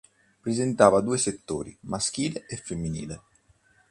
Presentava 0.41 0.99
due 1.01 1.19
settori: 1.19 1.77
maschile 1.81 2.47
e 2.47 2.57
femminile. 2.57 3.21